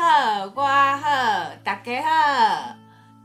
[0.00, 2.76] 好，我好，大家好，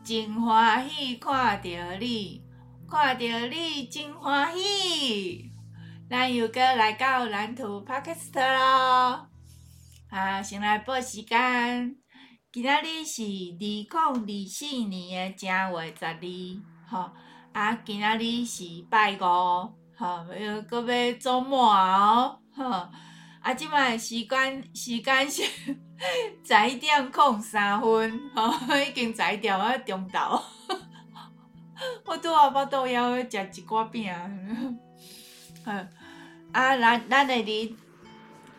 [0.04, 1.70] 真欢喜看到
[2.00, 2.42] 你，
[2.90, 5.52] 看到你真欢喜。
[6.10, 9.30] 咱又搁来到蓝图 Podcast 咯，
[10.10, 11.96] 啊，先来报时间，
[12.52, 14.16] 今仔日是二零二
[14.50, 16.18] 四年的正月十二，
[16.90, 17.12] 吼，
[17.54, 22.90] 啊，今仔日是拜五，吼，又搁要周末哦，吼。
[23.44, 25.44] 啊，即摆时间时间是
[26.44, 30.42] 十一点零三分，吼、 已经十一点啊中昼。
[32.06, 34.10] 我拄仔腹肚枵食一寡饼。
[35.66, 35.72] 好，
[36.54, 37.76] 啊，咱咱的日，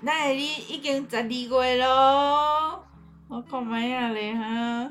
[0.05, 2.85] 咱的日已经十二月咯。
[3.29, 4.91] 我看觅啊咧哈。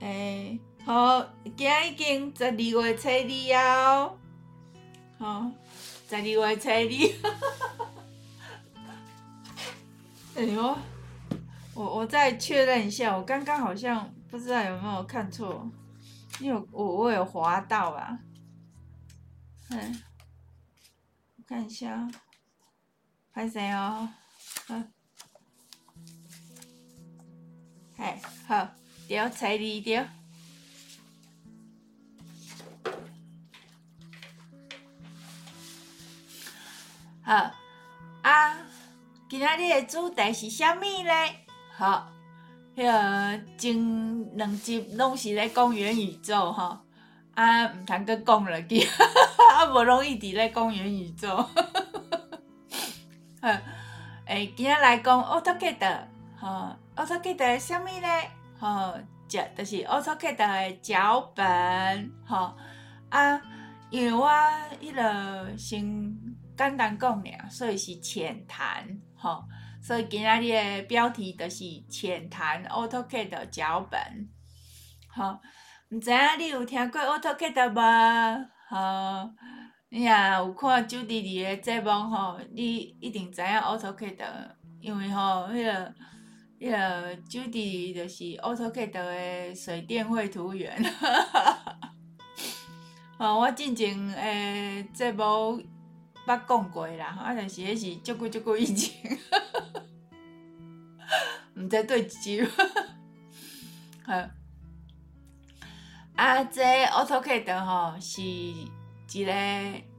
[0.00, 1.24] 诶、好，
[1.56, 4.10] 今仔已经十二月初二啊。
[5.20, 5.50] 好，
[6.10, 7.97] 十二月初二。
[10.36, 10.78] 哎呦，
[11.74, 15.68] 我我再确认一下，我刚刚好像不知道有没有看错，
[16.38, 18.18] 因为我我有滑到啊。
[19.70, 19.92] 哎，
[21.36, 22.08] 我看一下，
[23.32, 24.08] 拍谁哦？
[24.68, 24.92] 嗯，
[27.96, 28.68] 哎，好，
[29.08, 30.06] 调彩礼调，
[37.22, 37.34] 好
[38.22, 38.56] 啊。
[39.28, 41.44] 今仔日的主题是啥物咧？
[41.76, 42.10] 好，
[42.74, 46.78] 迄、那个前两集拢是咧讲元宇宙吼，
[47.34, 48.80] 啊，毋通阁讲落去，
[49.52, 51.36] 啊，无容易伫咧讲元宇宙。
[53.42, 53.48] 好，
[54.24, 55.98] 诶，今仔来讲 AutoCAD，
[56.40, 58.30] 吼，AutoCAD 啥物咧？
[58.58, 58.94] 吼，
[59.28, 62.56] 就就是 AutoCAD 的脚本，吼，
[63.10, 63.38] 啊，
[63.90, 64.26] 因为我
[64.80, 66.16] 迄个先
[66.56, 68.98] 简单讲尔，所以是浅谈。
[69.20, 69.44] 吼，
[69.82, 74.00] 所以今仔日的标题就是浅谈 AutoCAD 的脚本。
[75.08, 75.36] 吼，
[75.90, 78.48] 毋知影你有听过 AutoCAD 无？
[78.70, 79.28] 吼，
[79.88, 84.24] 你若有看周弟弟的节目吼，你一定知影 AutoCAD，
[84.80, 85.92] 因为吼，迄个
[86.60, 90.80] 迄个周弟弟就是 AutoCAD 的水电绘图员。
[93.18, 95.60] 吼，我进前诶节目。
[96.28, 99.18] 捌讲过啦， 啊，但是迄是足久足久以前，
[101.56, 102.46] 毋知对一集。
[104.04, 104.12] 好，
[106.16, 109.32] 啊，这 AutoCAD 吼是一个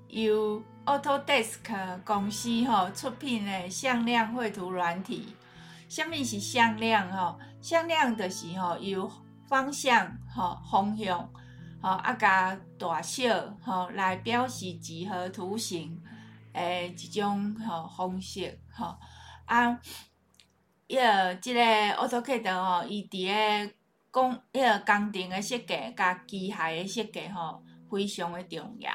[0.10, 5.36] 由 Autodesk 公司吼出品的向量绘图软体。
[5.88, 7.40] 啥物是向量吼？
[7.62, 9.12] 向量就是吼由
[9.48, 11.18] 方向吼方向
[11.82, 16.00] 吼啊加大小吼来表示几何图形。
[16.54, 18.98] 诶，一种吼方式吼
[19.46, 19.80] 啊，
[20.88, 23.28] 伊个即个 AutoCAD 吼，伊伫
[23.68, 23.74] 个
[24.12, 28.92] 工迄个工程诶设计甲机械诶设计吼，非常诶重要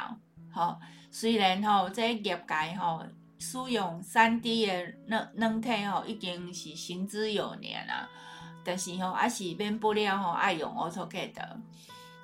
[0.53, 0.77] 吼。
[1.11, 3.05] 虽然吼，这业界吼
[3.39, 8.09] 使用三 D 诶软软体吼已经是行之有年啦，
[8.65, 11.35] 但是吼还是免不了吼爱用 AutoCAD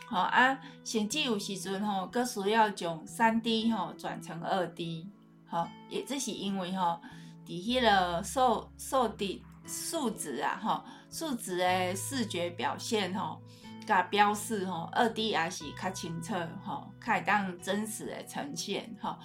[0.09, 5.09] 吼啊，甚至有时阵吼，阁需要将三 D 吼转成二 D。
[5.51, 7.01] 好，也这是因为吼，
[7.45, 13.41] 伫迄个数数的数值啊，吼数值诶视觉表现吼，
[13.85, 16.35] 甲标示吼，二 D 也是较清楚
[16.65, 19.17] 吼，较当真实的呈现吼。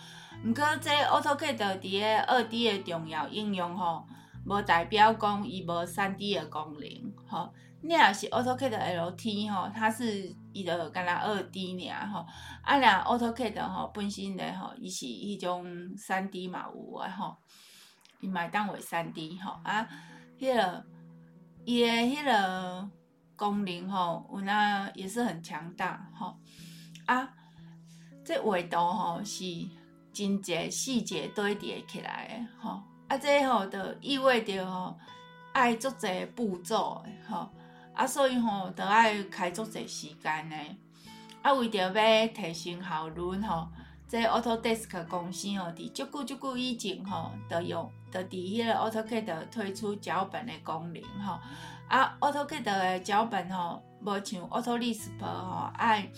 [0.44, 4.08] 毋过这 AutoCAD 伫个二 D 的重要应用吼，
[4.46, 7.54] 无代表讲伊无三 D 的功能吼。
[7.88, 12.26] 你若是 AutoCAD LT 吼，它是伊着干那二 D 尔吼，
[12.64, 17.38] 啊，若 AutoCAD 吼本身咧吼，伊是迄种三 D 嘛有诶吼，
[18.22, 19.88] 伊嘛会当为三 D 吼啊，
[20.40, 20.84] 迄个
[21.64, 22.90] 伊诶迄个
[23.36, 26.36] 功能吼，有那也是很强大吼
[27.06, 27.30] 啊，
[28.26, 29.44] 这画图吼是
[30.12, 34.98] 真侪细节堆叠起来诶吼，啊，这吼就意味着吼
[35.54, 37.48] 爱足侪步骤诶吼。
[37.96, 40.56] 啊，所以吼，着爱开足侪时间呢。
[41.42, 43.68] 啊，为着要提升效率吼，
[44.08, 51.40] 这 Autodesk 公司吼，伫足久足久以前吼，着用着伫迄个 AutoCAD 推出脚本的功能吼。
[51.88, 56.12] 啊，AutoCAD 的脚本吼，无像 AutoLISP 吼，爱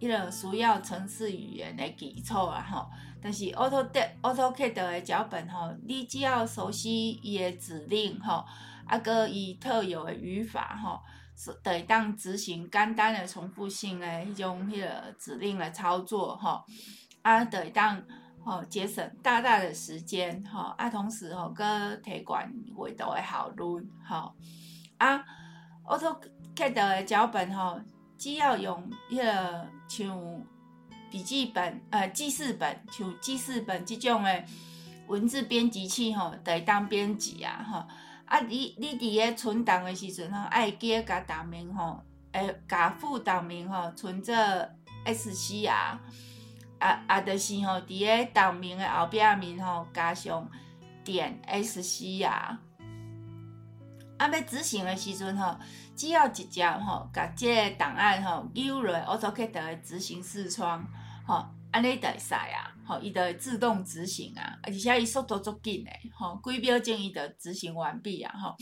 [0.00, 2.86] 迄个需要程式语言的基础啊吼。
[3.22, 8.44] 但是 AutoD AutoCAD 的脚本吼，你只要熟悉伊的指令吼。
[8.88, 11.00] 啊，阁伊特有的语法吼，
[11.36, 16.64] 是得当执行简单的重复性的迄种迄个指令来操作吼，
[17.22, 18.02] 啊，得当
[18.44, 24.34] 吼节省大大的时间，吼啊，同时吼搁提悬画图的效率，吼
[24.96, 25.24] 啊
[25.86, 27.78] ，AutoCAD 的脚本吼，
[28.16, 30.42] 只要用迄个像
[31.10, 34.44] 笔记本、呃记事本，像记事本这种的
[35.08, 37.86] 文字编辑器吼，就会当编辑啊，吼
[38.28, 42.02] 啊，你你伫个存档的时阵吼，爱记甲档名吼，
[42.32, 44.34] 诶，甲副档名吼，存做
[45.06, 45.98] SC 啊。
[46.78, 50.48] 啊啊，就是吼，伫个档名的后壁面吼，加上
[51.02, 52.60] 点 SC 啊。
[54.18, 55.56] 啊，要执行的时阵吼，
[55.96, 60.86] 只要直接吼，甲这个档案吼，丢入 AutoCAD 的执行视窗，
[61.26, 68.56] 吼，安尼就会使啊，吼，伊就会自动执行啊，而且伊速度足紧诶，吼，几秒钟伊就执行完毕啊，吼。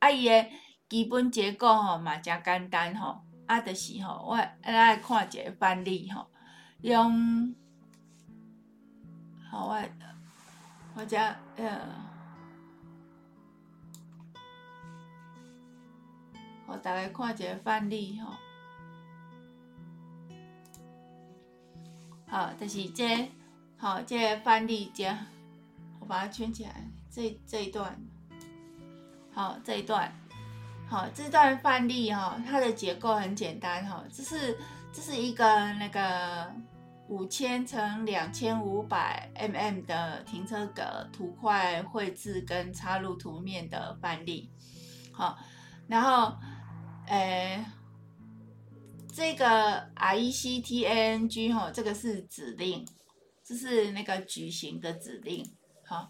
[0.00, 0.46] 啊，伊的
[0.86, 6.30] 基本结构吼嘛诚简单吼，啊，就是吼，我来看一个范例吼。
[6.82, 7.54] 用
[9.50, 10.04] 好外的，
[10.94, 11.80] 我家呃，
[16.66, 18.34] 我大概看一个范例吼。
[22.26, 23.30] 好，就是这、
[23.84, 25.14] 好，这范例这，
[26.00, 26.90] 我把它圈起来。
[27.10, 27.94] 这这一段，
[29.30, 30.10] 好，这一段，
[30.88, 34.56] 好，这段范例哈，它的结构很简单哈，这是
[34.90, 35.44] 这是一个
[35.74, 36.50] 那个。
[37.08, 44.48] 五千乘两千五百 mm 的停车格图块绘制跟插入图面的范例，
[45.12, 45.38] 好，
[45.86, 46.34] 然后，
[47.06, 47.62] 呃，
[49.12, 52.86] 这个 RECTANG 哈，这个是指令，
[53.44, 55.44] 这是那个矩形的指令，
[55.86, 56.08] 好，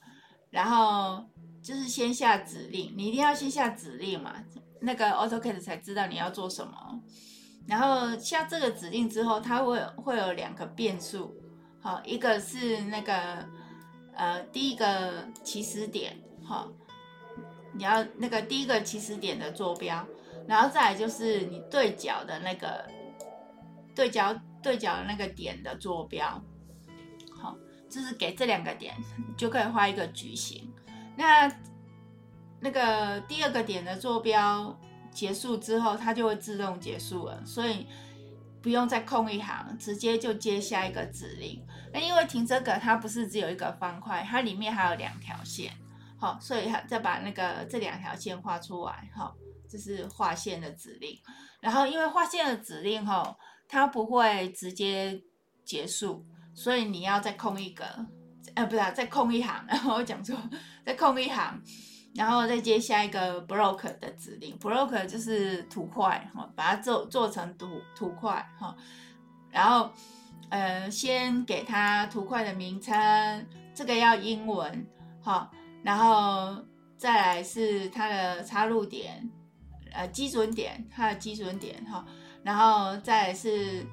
[0.51, 1.29] 然后
[1.61, 4.33] 就是先下指令，你一定要先下指令嘛，
[4.81, 7.01] 那个 AutoCAD 才知道你要做什么。
[7.67, 11.35] 然后下这个指令之后，它会会有两个变数，
[11.81, 13.45] 好，一个是那个
[14.15, 16.71] 呃第一个起始点，好，
[17.73, 20.07] 你要那个第一个起始点的坐标，
[20.47, 22.89] 然后再来就是你对角的那个
[23.95, 26.41] 对角对角的那个点的坐标，
[27.95, 28.95] 就是给这两个点
[29.37, 30.73] 就可以画一个矩形。
[31.17, 31.53] 那
[32.61, 34.77] 那个第二个点的坐标。
[35.15, 37.87] 结束之后，它就会自动结束了，所以
[38.61, 41.65] 不用再空一行，直接就接下一个指令。
[41.93, 45.73] 那因为停车格它不是只有一个方块，它里面还有两条线，
[46.19, 49.37] 好，所以再把那个这两条线画出来，好，
[49.69, 51.17] 这是画线的指令。
[51.61, 53.37] 然后因为画线的指令，哈，
[53.69, 55.23] 它不会直接
[55.65, 57.85] 结束，所以你要再空一格，
[58.55, 60.37] 呃，不是，再空一行， 然后我讲错，
[60.87, 61.61] 再空一行。
[62.15, 68.77] 然后再接下一个 block 的指令，block 就是图块哈，把它做做成图图块哈。
[69.51, 69.91] 然后
[70.49, 72.95] 呃，先给它图块的名称，
[73.75, 74.87] 这个要英文
[75.21, 75.51] 哈。
[75.83, 76.65] 然后
[76.97, 79.29] 再来是它的插入点，
[79.93, 82.07] 呃，基准点，它的基准点哈。
[82.45, 83.85] 然后再来是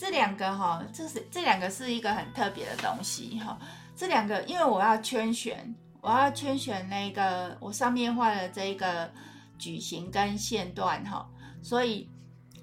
[0.00, 3.58] 这两个哈，这是这两个是一个很特别的东西哈。
[3.94, 5.74] 这两个因为我要圈选。
[6.02, 9.12] 我要圈选那个我上面画的这一个
[9.58, 11.28] 矩形跟线段哈，
[11.62, 12.08] 所以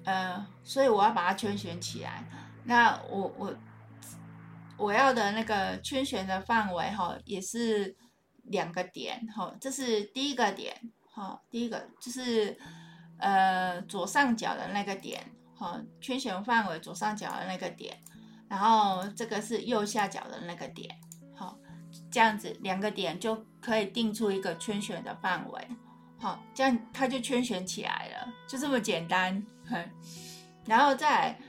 [0.04, 2.24] 呃，所以我要把它圈选起来。
[2.64, 3.54] 那我我
[4.76, 7.96] 我要的那个圈选的范围哈，也是
[8.42, 10.74] 两个点哈，这是第一个点
[11.08, 12.58] 哈，第一个就是
[13.18, 15.24] 呃左上角的那个点
[15.58, 17.98] 哈，圈选范围左上角的那个点，
[18.48, 20.94] 然后这个是右下角的那个点。
[21.34, 21.56] 好
[22.10, 25.68] 这样子两个点就可以定出一个圈选的范围，
[26.18, 29.42] 好，这样它就圈选起来了，就这么简单。
[30.66, 31.40] 然后再来，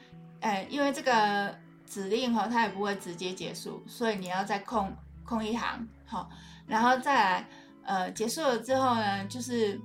[0.42, 6.30] 呃，因为这个指令哈，它也不会直接结束，所以你要再空空一行，好，
[6.68, 7.50] 然后再来，
[7.84, 9.80] 呃，结束了之后呢，就是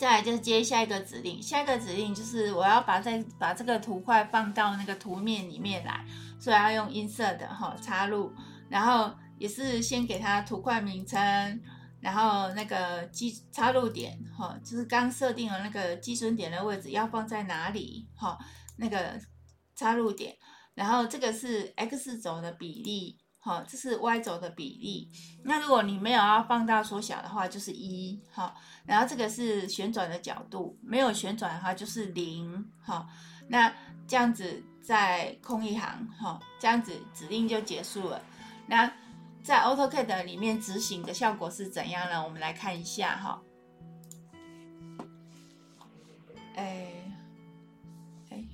[0.00, 6.04] 再来就是接下一个指令，下一个指令就是我要把再把这个图块放到那个图面里面来，
[6.40, 8.32] 所以要用 insert 哈插入，
[8.68, 9.14] 然后。
[9.40, 11.18] 也是先给它图块名称，
[11.98, 18.36] 然后那个基插入点，哈，就是刚设定的那个基准点的位置要放在哪里，哈，
[18.76, 19.18] 那个
[19.74, 20.36] 插入点，
[20.74, 25.08] 然后这个是 x 轴的比例，哈，这是 y 轴的比例。
[25.42, 28.54] 那如果你没有要放大缩小的话，就是一，哈，
[28.86, 33.08] 然后这个是旋转的角度，没有旋转的话就是零，哈，
[33.48, 33.74] 那
[34.06, 38.22] 这样子再空一行，哈，这样子指令就结束了，
[38.66, 38.92] 那。
[39.42, 42.22] 在 AutoCAD 里面执行的效果是怎样呢？
[42.22, 43.40] 我们来看一下哈。
[46.56, 46.92] 哎，
[48.28, 48.44] 哎，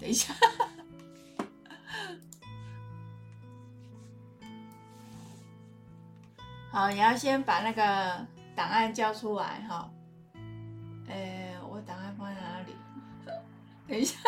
[0.00, 0.34] 等一下，
[6.76, 9.90] 好，你要先把那个档案交出来哈。
[11.08, 12.76] 诶、我档案放在哪里？
[13.88, 14.18] 等一下，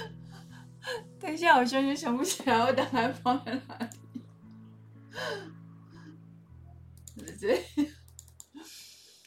[1.20, 3.88] 等一下，我现在想不起来我档案放在哪里。
[7.38, 7.62] 对，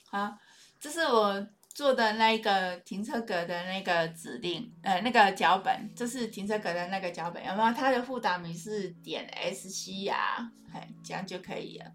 [0.10, 0.36] 好，
[0.80, 1.48] 这是我
[1.82, 7.74] 做的那个停车格的那个指令，呃，那个脚本，这是停车格的那个脚本，有没有？
[7.74, 11.86] 它的副档名是点 SC 啊，嘿，这样就可以了。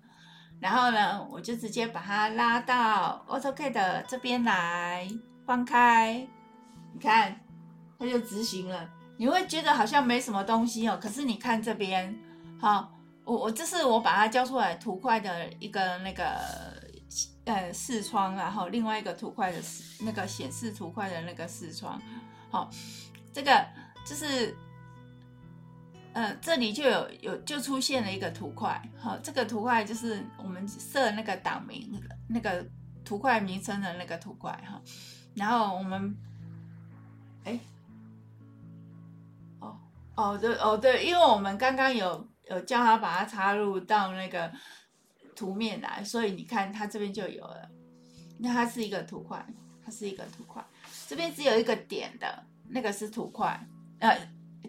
[0.58, 5.06] 然后呢，我就直接把它拉到 AutoCAD 这边来，
[5.46, 6.26] 放开，
[6.92, 7.40] 你看，
[7.96, 8.90] 它就执行了。
[9.16, 12.12] 你会觉得好像没什么东西哦，可是你看这边，
[12.60, 12.92] 好。
[13.24, 16.24] 我我这是我把它交出来图块的一个那个
[17.44, 19.58] 呃视窗，然后另外一个图块的
[20.00, 22.00] 那个显示图块的那个视窗，
[22.50, 22.70] 好，
[23.32, 23.66] 这个
[24.04, 24.56] 就是
[26.12, 32.66] 呃这里就有有就出现了一个图块，好，这个图块就是我们设那个档名那个
[33.04, 34.80] 图块名称的那个图块哈，
[35.34, 36.16] 然后我们
[37.44, 37.60] 哎
[39.60, 39.78] 哦
[40.14, 42.28] 哦对哦对，因为我们刚刚有。
[42.48, 44.48] 有叫他把它插入到那个
[45.36, 47.70] 图面来，所以你看它这边就有了。
[48.38, 49.46] 那它是一个图块，
[49.84, 50.64] 它是一个图块。
[51.06, 53.64] 这边只有一个点的，那个是图块，
[54.00, 54.18] 呃，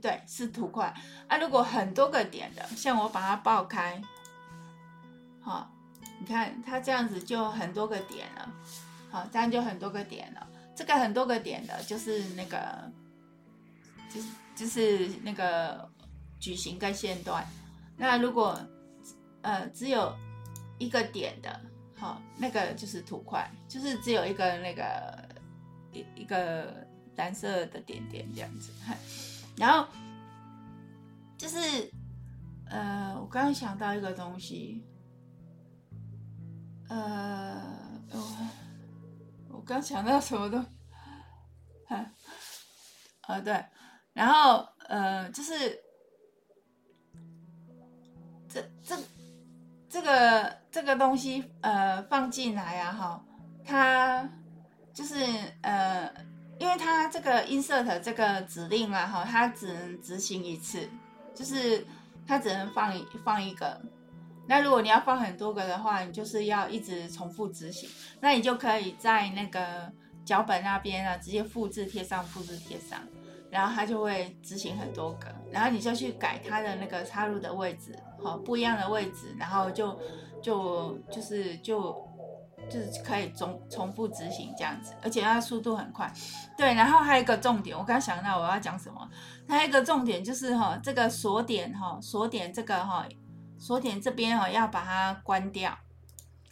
[0.01, 0.93] 对，是图块。
[1.27, 4.00] 啊，如果很多个点的，像我把它爆开，
[5.41, 5.71] 好，
[6.19, 8.53] 你看它这样子就很多个点了。
[9.09, 10.47] 好，这样就很多个点了。
[10.75, 12.91] 这个很多个点的，就是那个，
[14.13, 15.89] 就是就是那个
[16.39, 17.43] 矩形跟线段。
[17.97, 18.59] 那如果，
[19.41, 20.15] 呃，只有
[20.77, 21.60] 一个点的，
[21.96, 25.29] 好，那个就是土块，就是只有一个那个
[25.91, 28.72] 一一个蓝色的点点这样子。
[29.57, 29.88] 然后
[31.38, 31.57] 就是，
[32.69, 34.84] 呃，我刚刚想到一个东西，
[36.89, 37.62] 呃，
[38.12, 38.38] 我
[39.50, 41.93] 我刚想到什么东西？
[41.93, 42.13] 啊，
[43.27, 43.65] 呃，对，
[44.13, 45.84] 然后呃，就是。
[48.50, 48.96] 这这
[49.89, 53.25] 这个这个东西呃放进来啊哈，
[53.63, 54.29] 它
[54.94, 55.15] 就是
[55.62, 56.12] 呃，
[56.60, 60.89] 因为它这个 insert 这个指令啊哈，它只能执行一次，
[61.34, 61.86] 就是
[62.25, 63.79] 它只能放放一个。
[64.50, 67.89] 那如果你要放很多个的话，你就是要一直重复执行。
[68.22, 69.91] 那你就可以在那个
[70.24, 73.00] 脚本那边啊，直接复制贴上，复制贴上。
[73.50, 79.98] 然后它就会执行很多个，然后你就去改它的那个插入的位置，好，不一样的位置，然后就
[80.42, 81.96] 就就是就
[82.70, 86.12] 就是可以重重复执行这样子，而且它速度很快。
[86.58, 89.10] 对，然后还有一个重点，我刚想到我要讲什么，
[89.48, 93.08] 还有一个重点就是哈，这个锁点哈，锁点这个哈，
[93.58, 95.77] 锁点这边哈要把它关掉，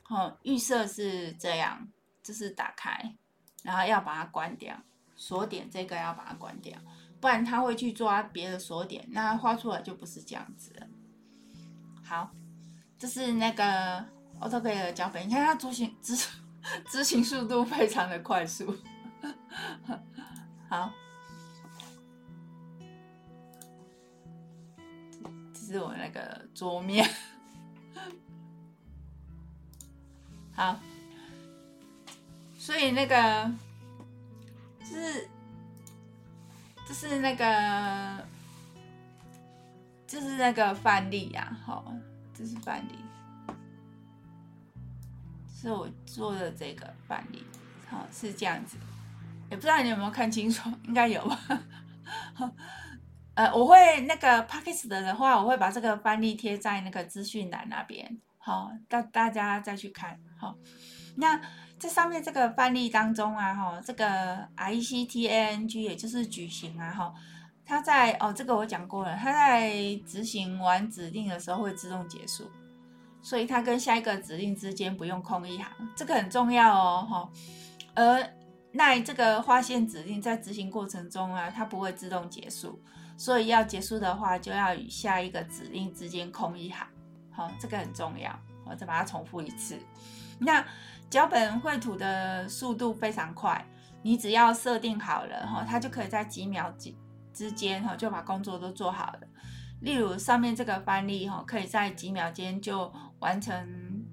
[0.03, 1.87] 好，预设是这样，
[2.23, 3.15] 就是打开，
[3.63, 4.75] 然后要把它关掉。
[5.25, 6.77] 锁点这个要把它关掉，
[7.19, 10.71] 不然它会去抓别的锁点，那画出来就不是这样子。
[12.03, 12.29] 好，
[12.95, 14.05] 这是那个
[14.39, 16.15] AutoCAD 的脚本，你看它执行执
[16.85, 18.77] 执行速度非常的快速。
[20.69, 20.91] 好，
[25.51, 27.09] 这是我那个桌面。
[30.53, 30.79] 好，
[32.59, 33.51] 所以那个。
[36.97, 38.25] 是那个，
[40.07, 41.93] 就是那个范例呀，好，
[42.33, 42.97] 这是范例，
[45.53, 47.43] 是我做的这个范例，
[47.89, 48.77] 好，是这样子，
[49.51, 51.37] 也不知道你有没有看清楚，应该有吧？
[53.35, 60.55] 呃，我会那个 Podcast 的话，我会把这个范例贴在那个资讯栏那边，好，大大家再去看，好，
[61.17, 61.41] 那。
[61.85, 67.13] 在上面这个范例当中啊，哈，这个 ICTANG 也就是矩形啊，哈，
[67.63, 69.71] 它在哦，这个我讲过了，它在
[70.03, 72.49] 执行完指令的时候会自动结束，
[73.21, 77.29] 所以它跟下一个指令之间不用空一行，这个很重要哦，哈。
[77.93, 78.27] 而
[78.71, 82.81] 那这个划线指令在执行过程中啊，它不会自动结束，
[83.15, 86.87] 所以要结束的话，就要与下一个指令之间空一行，
[87.31, 89.77] 好，这个很重要，我再把它重复一次，
[90.39, 90.65] 那。
[91.07, 93.63] 脚本绘图的速度非常快，
[94.01, 96.93] 你只要设定好了哈，它就可以在几秒之
[97.31, 99.19] 之间哈就把工作都做好了。
[99.81, 103.55] 例如上面这个范例哈，可以在几秒间就完成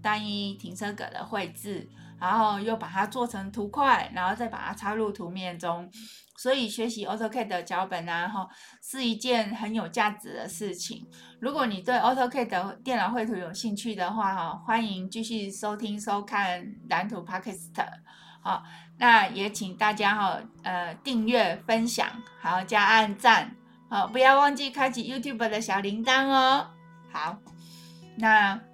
[0.02, 1.88] 单一停车格的绘制，
[2.22, 5.90] 然后又把它做成图块，然后再把它插入图面中，
[6.36, 8.48] 所以学习 AutoCAD 的脚本啊，哈，
[8.80, 11.04] 是一件很有价值的事情。
[11.40, 17.72] 如果你对 AutoCAD 的电脑绘图有兴趣的话，哈，欢迎继续收听收看蓝图 Podcast。
[18.40, 18.62] 好，
[18.98, 22.08] 那也请大家哈，呃，订阅、分享，
[22.40, 23.56] 还要加按赞，
[23.90, 26.70] 好，不要忘记开启 YouTube 的小铃铛哦。
[27.12, 27.36] 好，
[28.16, 28.71] 那。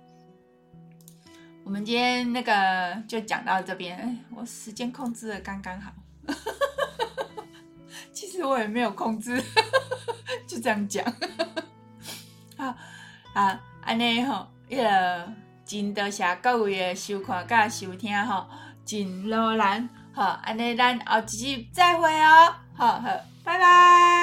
[1.68, 5.92] 我们今天那个就讲到这边，我时间控制的刚刚好，
[8.10, 9.38] 其实我也没有控制，
[10.48, 11.04] 就这样讲。
[12.56, 12.74] 好
[13.34, 15.30] 啊，安尼吼，一个
[15.66, 18.46] 真多谢各位的收看加收听吼，
[18.86, 23.10] 真劳难，好，安尼咱后集再会哦，好好，
[23.44, 24.17] 拜拜。